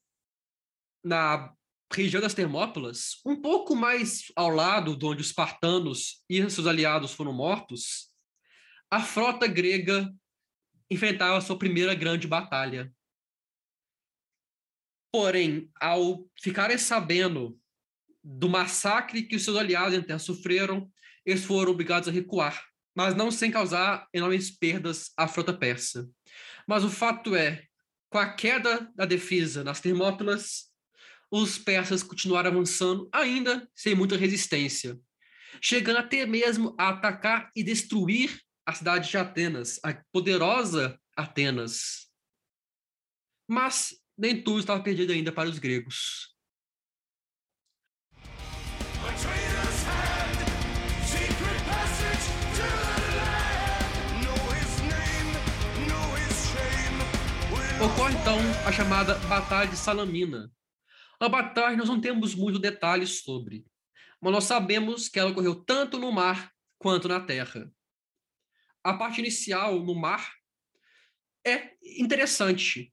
na 1.05 1.55
região 1.93 2.21
das 2.21 2.35
Termópilas, 2.35 3.21
um 3.25 3.41
pouco 3.41 3.77
mais 3.77 4.33
ao 4.35 4.49
lado 4.49 4.97
de 4.97 5.05
onde 5.05 5.21
os 5.21 5.29
espartanos 5.29 6.25
e 6.29 6.49
seus 6.51 6.67
aliados 6.67 7.13
foram 7.13 7.33
mortos, 7.33 8.11
a 8.91 9.01
frota 9.01 9.47
grega 9.47 10.13
enfrentava 10.91 11.41
sua 11.41 11.59
primeira 11.59 11.95
grande 11.95 12.27
batalha. 12.27 12.93
Porém, 15.13 15.71
ao 15.81 16.27
ficarem 16.41 16.79
sabendo 16.79 17.59
do 18.25 18.49
massacre 18.49 19.23
que 19.23 19.37
os 19.37 19.45
seus 19.45 19.57
aliados 19.57 19.97
em 19.97 20.03
terra 20.03 20.19
sofreram, 20.19 20.91
eles 21.25 21.45
foram 21.45 21.73
obrigados 21.73 22.09
a 22.09 22.13
recuar, 22.13 22.65
mas 22.95 23.15
não 23.15 23.31
sem 23.31 23.51
causar 23.51 24.07
enormes 24.13 24.51
perdas 24.51 25.13
à 25.17 25.29
frota 25.29 25.53
persa. 25.53 26.09
Mas 26.67 26.85
o 26.85 26.91
fato 26.91 27.35
é, 27.35 27.67
com 28.13 28.19
a 28.19 28.31
queda 28.31 28.93
da 28.95 29.07
defesa 29.07 29.65
nas 29.65 29.81
Termópilas, 29.81 30.71
os 31.31 31.57
persas 31.57 32.03
continuaram 32.03 32.51
avançando, 32.51 33.09
ainda 33.11 33.67
sem 33.75 33.95
muita 33.95 34.19
resistência, 34.19 35.01
chegando 35.63 35.97
até 35.97 36.27
mesmo 36.27 36.77
a 36.79 36.91
atacar 36.91 37.51
e 37.57 37.65
destruir 37.65 38.39
a 38.67 38.75
cidade 38.75 39.09
de 39.09 39.17
Atenas, 39.17 39.81
a 39.83 39.95
poderosa 40.13 41.01
Atenas. 41.17 42.11
Mas 43.49 43.97
nem 44.17 44.45
tudo 44.45 44.61
estava 44.61 44.83
perdido 44.83 45.11
ainda 45.11 45.33
para 45.33 45.49
os 45.49 45.59
gregos. 45.59 46.32
Ocorre 57.85 58.15
então 58.15 58.39
a 58.67 58.73
chamada 58.73 59.15
Batalha 59.29 59.71
de 59.71 59.77
Salamina. 59.77 60.51
A 61.19 61.29
batalha 61.29 61.77
nós 61.77 61.89
não 61.89 62.01
temos 62.01 62.35
muitos 62.35 62.61
detalhes 62.61 63.23
sobre, 63.23 63.65
mas 64.21 64.33
nós 64.33 64.45
sabemos 64.45 65.09
que 65.09 65.19
ela 65.19 65.31
ocorreu 65.31 65.55
tanto 65.55 65.99
no 65.99 66.13
mar 66.13 66.53
quanto 66.79 67.09
na 67.09 67.21
terra 67.21 67.71
a 68.83 68.95
parte 68.95 69.21
inicial 69.21 69.81
no 69.81 69.95
mar 69.95 70.35
é 71.45 71.75
interessante, 71.83 72.93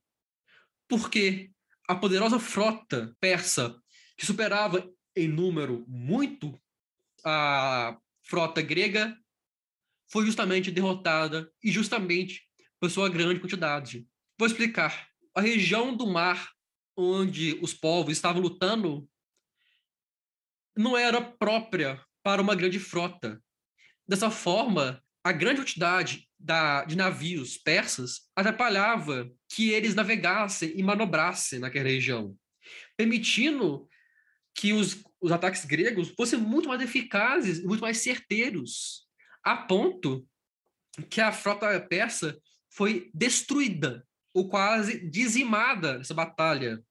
porque 0.88 1.52
a 1.88 1.95
poderosa 1.95 2.39
frota 2.39 3.15
persa, 3.19 3.75
que 4.17 4.25
superava 4.25 4.88
em 5.15 5.28
número 5.28 5.86
muito 5.88 6.60
a 7.23 7.97
frota 8.21 8.62
grega, 8.62 9.17
foi 10.08 10.25
justamente 10.25 10.71
derrotada 10.71 11.52
e 11.63 11.71
justamente 11.71 12.47
por 12.80 12.89
sua 12.89 13.10
grande 13.10 13.39
quantidade. 13.39 14.08
Vou 14.39 14.47
explicar. 14.47 15.10
A 15.36 15.41
região 15.41 15.93
do 15.93 16.08
mar 16.08 16.54
onde 16.95 17.60
os 17.62 17.73
povos 17.73 18.13
estavam 18.13 18.41
lutando 18.41 19.06
não 20.78 20.97
era 20.97 21.21
própria 21.21 22.02
para 22.23 22.41
uma 22.41 22.56
grande 22.56 22.80
frota. 22.80 23.43
Dessa 24.08 24.32
forma, 24.32 25.04
a 25.25 25.34
grande 25.34 25.60
quantidade 25.60 26.30
da, 26.39 26.86
de 26.86 26.95
navios 26.95 27.58
persas 27.58 28.30
atrapalhava 28.34 29.30
que 29.49 29.71
eles 29.71 29.93
navegassem 29.93 30.71
e 30.73 30.82
manobrassem 30.82 31.60
naquela 31.60 31.89
região, 31.89 32.34
permitindo 32.95 33.89
que 34.56 34.71
os, 34.71 35.04
os 35.19 35.34
ataques 35.34 35.65
gregos 35.65 36.13
fossem 36.15 36.39
muito 36.39 36.69
mais 36.69 36.82
eficazes 36.82 37.60
e 37.60 37.67
muito 37.67 37.82
mais 37.82 37.97
certeiros, 37.97 39.06
a 39.43 39.58
ponto 39.58 40.25
que 41.10 41.19
a 41.19 41.34
frota 41.34 41.78
persa 41.82 42.41
foi 42.69 43.12
destruída 43.13 44.08
ou 44.34 44.50
quase 44.50 45.10
dizimada 45.10 45.98
nessa 45.98 46.13
batalha. 46.13 46.84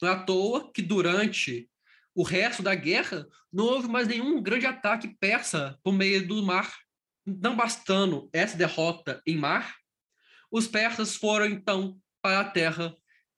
Não 0.00 0.08
é 0.08 0.12
à 0.12 0.22
toa 0.22 0.72
que 0.72 0.82
durante 0.82 1.68
o 2.14 2.22
resto 2.22 2.62
da 2.62 2.74
guerra 2.74 3.26
não 3.52 3.64
houve 3.64 3.88
mais 3.88 4.08
nenhum 4.08 4.42
grande 4.42 4.66
ataque 4.66 5.16
persa 5.20 5.78
por 5.82 5.92
meio 5.92 6.26
do 6.26 6.42
mar. 6.42 6.74
Não 7.26 7.54
bastando 7.54 8.28
essa 8.32 8.56
derrota 8.56 9.22
em 9.26 9.36
mar, 9.36 9.76
os 10.50 10.66
persas 10.66 11.14
foram 11.14 11.46
então 11.46 11.98
para 12.22 12.40
a 12.40 12.50
terra 12.50 12.94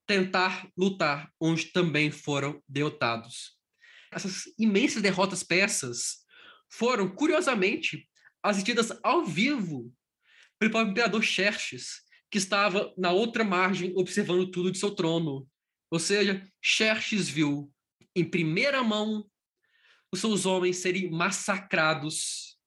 tentar 0.06 0.68
lutar, 0.76 1.30
onde 1.40 1.66
também 1.66 2.10
foram 2.10 2.62
derrotados. 2.68 3.56
Essas 4.10 4.44
imensas 4.58 5.02
derrotas 5.02 5.42
persas 5.42 6.18
foram, 6.70 7.08
curiosamente, 7.08 8.08
assistidas 8.42 8.92
ao 9.02 9.24
vivo 9.24 9.92
pelo 10.58 10.70
próprio 10.70 10.90
imperador 10.92 11.22
Xerxes, 11.22 12.01
que 12.32 12.38
estava 12.38 12.92
na 12.96 13.12
outra 13.12 13.44
margem 13.44 13.92
observando 13.94 14.50
tudo 14.50 14.72
de 14.72 14.78
seu 14.78 14.90
trono. 14.92 15.46
Ou 15.90 15.98
seja, 15.98 16.50
Xerxes 16.62 17.28
viu 17.28 17.70
em 18.16 18.24
primeira 18.24 18.82
mão 18.82 19.30
os 20.10 20.20
seus 20.20 20.46
homens 20.46 20.78
serem 20.78 21.10
massacrados 21.10 22.58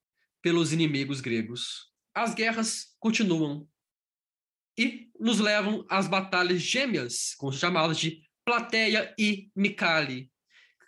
pelos 0.43 0.71
inimigos 0.71 1.19
gregos. 1.19 1.91
As 2.13 2.35
guerras 2.35 2.95
continuam. 2.99 3.67
e 4.77 5.09
nos 5.17 5.39
levam 5.39 5.85
às 5.89 6.05
batalhas 6.05 6.61
gêmeas, 6.61 7.35
chamadas 7.53 7.97
de 7.97 8.21
Plateia 8.43 9.15
e 9.17 9.49
Micale, 9.55 10.29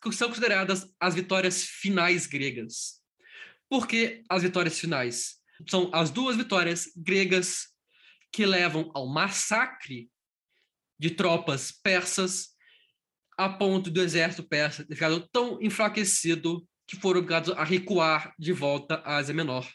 que 0.03 0.11
são 0.11 0.27
consideradas 0.27 0.93
as 0.99 1.15
vitórias 1.15 1.63
finais 1.63 2.27
gregas. 2.27 3.01
Por 3.69 3.87
que 3.87 4.23
as 4.29 4.43
vitórias 4.43 4.77
finais? 4.77 5.37
São 5.67 5.89
as 5.93 6.11
duas 6.11 6.35
vitórias 6.35 6.91
gregas 6.97 7.76
que 8.31 8.45
levam 8.45 8.91
ao 8.93 9.07
massacre 9.07 10.09
de 10.99 11.11
tropas 11.11 11.71
persas, 11.71 12.55
a 13.37 13.47
ponto 13.49 13.89
do 13.89 14.01
exército 14.01 14.47
persa 14.47 14.85
ter 14.85 14.95
ficado 14.95 15.27
tão 15.31 15.61
enfraquecido 15.61 16.67
que 16.87 16.95
foram 16.95 17.19
obrigados 17.19 17.49
a 17.51 17.63
recuar 17.63 18.33
de 18.39 18.53
volta 18.53 18.95
à 18.95 19.17
Ásia 19.17 19.35
Menor. 19.35 19.69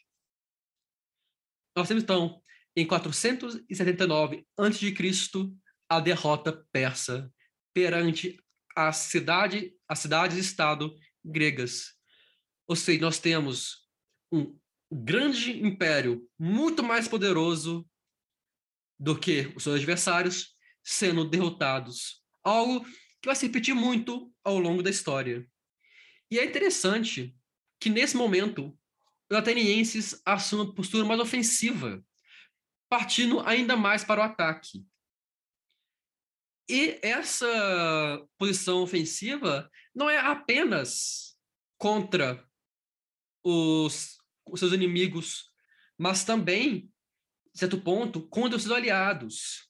Nós 1.77 1.87
temos, 1.87 2.03
então, 2.03 2.43
em 2.77 2.87
479 2.87 4.47
a.C., 4.59 4.95
a 5.89 6.01
derrota 6.01 6.67
persa 6.73 7.31
perante 7.75 8.39
a 8.75 8.93
cidade, 8.93 9.75
as 9.87 9.99
cidades-estado 9.99 10.95
gregas. 11.25 11.93
Ou 12.67 12.75
seja, 12.75 13.01
nós 13.01 13.19
temos 13.19 13.87
um 14.33 14.59
grande 14.91 15.63
império 15.65 16.27
muito 16.39 16.83
mais 16.83 17.07
poderoso 17.07 17.87
do 19.03 19.19
que 19.19 19.53
os 19.57 19.65
seus 19.65 19.75
adversários 19.75 20.57
sendo 20.81 21.29
derrotados. 21.29 22.23
Algo 22.45 22.85
que 23.21 23.27
vai 23.27 23.35
se 23.35 23.47
repetir 23.47 23.75
muito 23.75 24.33
ao 24.45 24.61
longo 24.61 24.81
da 24.81 24.91
história. 24.91 25.45
E 26.31 26.39
é 26.39 26.45
interessante 26.45 27.37
que, 27.81 27.91
nesse 27.91 28.17
momento, 28.17 28.79
os 29.29 29.37
atenienses 29.37 30.23
assumem 30.25 30.67
uma 30.67 30.75
postura 30.75 31.05
mais 31.05 31.19
ofensiva, 31.19 32.01
partindo 32.89 33.41
ainda 33.41 33.77
mais 33.77 34.05
para 34.05 34.21
o 34.21 34.25
ataque. 34.25 34.87
E 36.71 37.01
essa 37.03 38.25
posição 38.39 38.83
ofensiva 38.85 39.69
não 39.93 40.09
é 40.09 40.19
apenas 40.19 41.37
contra 41.77 42.49
os, 43.43 44.17
os 44.47 44.61
seus 44.61 44.73
inimigos, 44.73 45.51
mas 45.99 46.25
também, 46.25 46.92
certo 47.55 47.79
ponto, 47.79 48.23
contra 48.29 48.57
os 48.57 48.63
seus 48.63 48.75
aliados. 48.75 49.69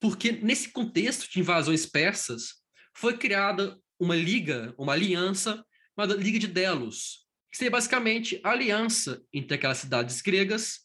Porque 0.00 0.32
nesse 0.32 0.68
contexto 0.68 1.30
de 1.30 1.40
invasões 1.40 1.86
persas, 1.86 2.54
foi 2.94 3.16
criada 3.16 3.78
uma 3.98 4.14
liga, 4.14 4.74
uma 4.78 4.92
aliança, 4.92 5.64
chamada 5.94 6.14
Liga 6.14 6.38
de 6.38 6.46
Delos, 6.46 7.26
que 7.50 7.56
seria 7.56 7.70
basicamente 7.70 8.40
a 8.44 8.50
aliança 8.50 9.22
entre 9.32 9.54
aquelas 9.54 9.78
cidades 9.78 10.20
gregas 10.20 10.80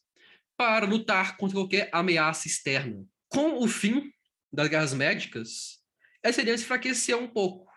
para 0.58 0.86
lutar 0.86 1.38
contra 1.38 1.58
qualquer 1.58 1.90
ameaça 1.92 2.48
externa. 2.48 3.06
Com 3.28 3.64
o 3.64 3.68
fim 3.68 4.12
das 4.52 4.68
guerras 4.68 4.94
médicas, 4.94 5.80
essa 6.24 6.42
aliança 6.42 6.64
enfraqueceu 6.64 7.20
um 7.20 7.28
pouco, 7.28 7.72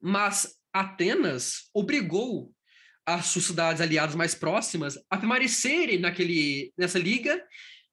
mas 0.00 0.56
Atenas 0.72 1.70
obrigou 1.72 2.52
as 3.06 3.26
suas 3.26 3.46
cidades 3.46 3.80
aliadas 3.80 4.14
mais 4.14 4.34
próximas 4.34 4.98
a 5.08 5.16
permanecerem 5.16 5.98
naquele, 5.98 6.72
nessa 6.76 6.98
liga 6.98 7.42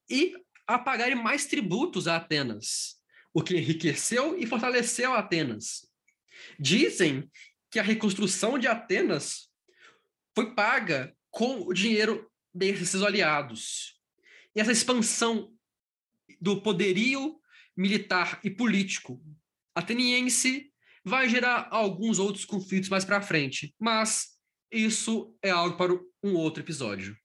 e 0.09 0.35
a 0.67 0.79
pagarem 0.79 1.15
mais 1.15 1.45
tributos 1.45 2.07
a 2.07 2.17
Atenas, 2.17 2.95
o 3.33 3.41
que 3.41 3.55
enriqueceu 3.55 4.37
e 4.37 4.45
fortaleceu 4.45 5.13
Atenas. 5.13 5.87
Dizem 6.59 7.29
que 7.69 7.79
a 7.79 7.83
reconstrução 7.83 8.57
de 8.57 8.67
Atenas 8.67 9.49
foi 10.33 10.53
paga 10.53 11.15
com 11.29 11.61
o 11.61 11.73
dinheiro 11.73 12.29
desses 12.53 13.01
aliados. 13.01 13.99
E 14.55 14.61
essa 14.61 14.71
expansão 14.71 15.53
do 16.39 16.61
poderio 16.61 17.39
militar 17.75 18.39
e 18.43 18.49
político 18.49 19.21
ateniense 19.73 20.71
vai 21.03 21.29
gerar 21.29 21.67
alguns 21.69 22.17
outros 22.17 22.45
conflitos 22.45 22.89
mais 22.89 23.05
para 23.05 23.21
frente, 23.21 23.75
mas 23.79 24.39
isso 24.71 25.37
é 25.41 25.51
algo 25.51 25.77
para 25.77 25.93
um 26.23 26.33
outro 26.33 26.63
episódio. 26.63 27.15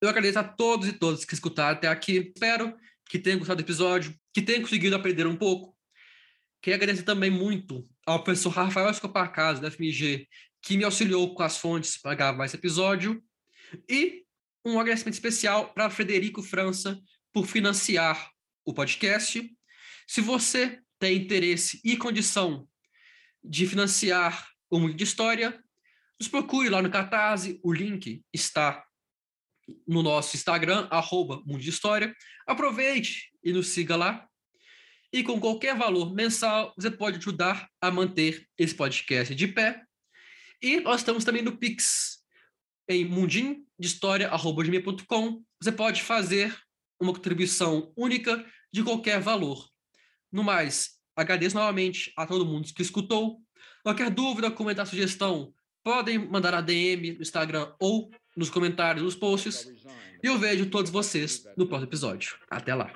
Eu 0.00 0.08
agradeço 0.08 0.38
a 0.38 0.44
todos 0.44 0.88
e 0.88 0.92
todas 0.92 1.24
que 1.24 1.34
escutaram 1.34 1.76
até 1.76 1.88
aqui. 1.88 2.32
Espero 2.34 2.76
que 3.08 3.18
tenham 3.18 3.38
gostado 3.38 3.62
do 3.62 3.66
episódio, 3.66 4.14
que 4.32 4.40
tenham 4.40 4.62
conseguido 4.62 4.94
aprender 4.94 5.26
um 5.26 5.36
pouco. 5.36 5.76
Queria 6.62 6.76
agradecer 6.76 7.02
também 7.02 7.30
muito 7.30 7.84
ao 8.06 8.22
professor 8.22 8.50
Rafael 8.50 8.90
Escopar 8.90 9.32
Casa, 9.32 9.60
da 9.60 9.70
FMG, 9.70 10.28
que 10.62 10.76
me 10.76 10.84
auxiliou 10.84 11.34
com 11.34 11.42
as 11.42 11.56
fontes 11.56 11.96
para 11.96 12.14
gravar 12.14 12.44
esse 12.44 12.56
episódio. 12.56 13.22
E 13.88 14.24
um 14.64 14.78
agradecimento 14.78 15.14
especial 15.14 15.72
para 15.72 15.90
Frederico 15.90 16.42
França 16.42 17.00
por 17.32 17.46
financiar 17.46 18.30
o 18.64 18.72
podcast. 18.72 19.50
Se 20.06 20.20
você 20.20 20.80
tem 20.98 21.16
interesse 21.16 21.80
e 21.84 21.96
condição 21.96 22.68
de 23.42 23.66
financiar 23.66 24.48
o 24.70 24.78
Mundo 24.78 24.94
de 24.94 25.04
História, 25.04 25.58
nos 26.20 26.28
procure 26.28 26.68
lá 26.68 26.82
no 26.82 26.90
Catarse, 26.90 27.60
o 27.62 27.72
link 27.72 28.22
está 28.32 28.84
no 29.86 30.02
nosso 30.02 30.36
Instagram, 30.36 30.88
arroba 30.90 31.42
Mundo 31.44 31.62
História. 31.62 32.14
Aproveite 32.46 33.30
e 33.42 33.52
nos 33.52 33.68
siga 33.68 33.96
lá. 33.96 34.26
E 35.12 35.22
com 35.22 35.38
qualquer 35.40 35.76
valor 35.76 36.14
mensal, 36.14 36.72
você 36.76 36.90
pode 36.90 37.18
ajudar 37.18 37.68
a 37.80 37.90
manter 37.90 38.46
esse 38.58 38.74
podcast 38.74 39.34
de 39.34 39.48
pé. 39.48 39.82
E 40.60 40.80
nós 40.80 41.00
estamos 41.00 41.24
também 41.24 41.40
no 41.42 41.56
Pix, 41.56 42.18
em 42.88 43.04
mundindehistoria.com. 43.04 45.44
Você 45.62 45.72
pode 45.72 46.02
fazer 46.02 46.56
uma 47.00 47.12
contribuição 47.12 47.92
única 47.96 48.44
de 48.72 48.82
qualquer 48.82 49.20
valor. 49.20 49.68
No 50.30 50.44
mais, 50.44 50.98
agradeço 51.16 51.56
novamente 51.56 52.12
a 52.16 52.26
todo 52.26 52.44
mundo 52.44 52.68
que 52.74 52.82
escutou. 52.82 53.40
Qualquer 53.82 54.10
dúvida, 54.10 54.50
comentário, 54.50 54.90
sugestão, 54.90 55.54
podem 55.82 56.18
mandar 56.18 56.52
a 56.54 56.60
DM 56.60 57.12
no 57.12 57.22
Instagram 57.22 57.72
ou 57.80 58.10
nos 58.38 58.50
comentários, 58.50 59.04
nos 59.04 59.16
posts. 59.16 59.70
E 60.22 60.26
eu 60.26 60.38
vejo 60.38 60.66
todos 60.66 60.90
vocês 60.90 61.44
no 61.56 61.66
próximo 61.66 61.88
episódio. 61.88 62.36
Até 62.48 62.74
lá. 62.74 62.92